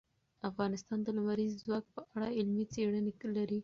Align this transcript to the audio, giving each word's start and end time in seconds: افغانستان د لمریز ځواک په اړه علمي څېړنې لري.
افغانستان 0.49 0.97
د 1.03 1.07
لمریز 1.17 1.51
ځواک 1.63 1.85
په 1.95 2.01
اړه 2.15 2.27
علمي 2.37 2.65
څېړنې 2.73 3.13
لري. 3.37 3.59